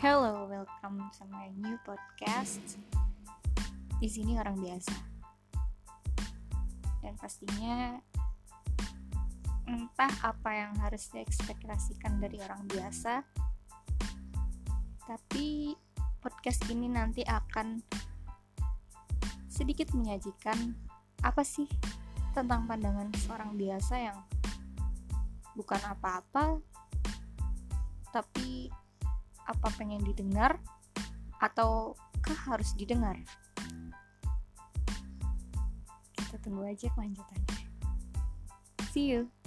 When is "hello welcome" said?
0.00-0.96